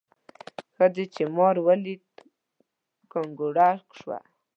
ښځې 0.75 1.05
چې 1.13 1.23
مار 1.35 1.55
ولید 1.67 2.03
کنګوره 3.13 3.69
شوه. 3.97 4.17